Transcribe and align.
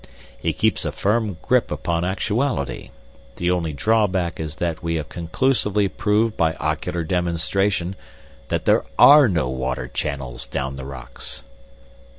"He 0.35 0.51
keeps 0.51 0.83
a 0.83 0.91
firm 0.91 1.37
grip 1.43 1.69
upon 1.69 2.03
actuality. 2.03 2.89
The 3.35 3.51
only 3.51 3.71
drawback 3.71 4.39
is 4.39 4.55
that 4.55 4.81
we 4.81 4.95
have 4.95 5.09
conclusively 5.09 5.87
proved 5.89 6.35
by 6.35 6.55
ocular 6.55 7.03
demonstration 7.03 7.95
that 8.47 8.65
there 8.65 8.83
are 8.97 9.29
no 9.29 9.47
water 9.47 9.87
channels 9.87 10.47
down 10.47 10.75
the 10.75 10.85
rocks." 10.85 11.43